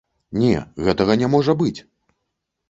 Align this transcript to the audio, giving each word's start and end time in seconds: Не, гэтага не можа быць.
Не, 0.43 0.53
гэтага 0.87 1.17
не 1.23 1.29
можа 1.35 1.55
быць. 1.61 1.79